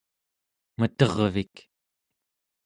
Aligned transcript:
metervik 0.81 1.55